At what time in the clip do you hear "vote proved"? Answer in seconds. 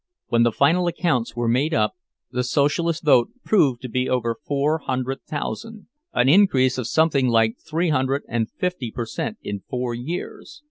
3.05-3.83